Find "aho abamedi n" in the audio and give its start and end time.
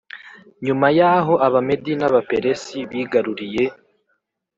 1.13-2.03